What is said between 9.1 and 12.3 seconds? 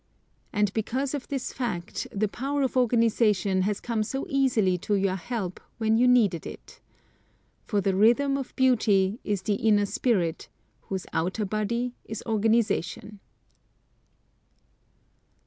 is the inner spirit, whose outer body is